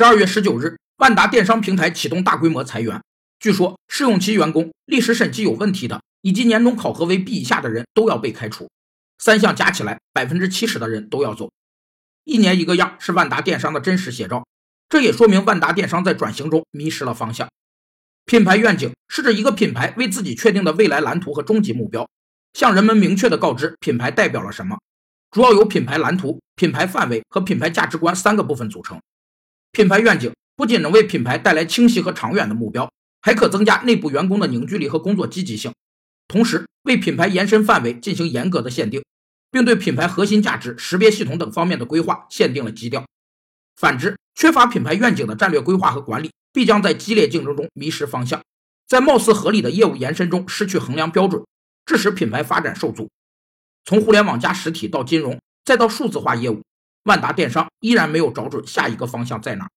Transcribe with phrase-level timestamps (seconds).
[0.00, 3.02] 十二月十九日，万达电商平台启动大规模裁员，
[3.38, 8.70] 据说试用期员工、历史审计有问题的，以及年终考核为 B 以下的人都要被开除。
[9.18, 11.50] 三项加起来，百分之七十的人都要走。
[12.24, 14.46] 一年一个样是万达电商的真实写照，
[14.88, 17.46] 这也说明万达电商在转型中迷失了方向。
[18.24, 22.08] 品牌愿景是指一个品牌为自己确定的未来蓝图和终极目标，
[22.54, 24.78] 向人们明确的告知品牌代表了什么，
[25.30, 28.98] 主要由品牌蓝图、品牌范围和品牌价值观三个部分组成。
[29.72, 35.72] 品牌愿景不仅能为品牌带来清晰和长远的目标，还可增加内部员工的凝聚力和工作积极性，
[36.28, 39.02] 同时为品牌延伸范围进行严格的限定。
[39.52, 43.04] 并对品牌核心价值、识别系统等方面的规划限定了基调。
[43.74, 48.40] 反之，缺乏品牌愿景的战略规划和管理，必将在激烈竞争中迷失方向，
[48.86, 51.44] 在貌似合理的业务延伸中失去衡量标准，
[51.84, 53.10] 致使品牌发展受阻。
[53.84, 56.62] 从互联网加实体到金融，再到数字化业务，
[57.04, 59.68] 万达电商依然没有找准下一个方向在哪。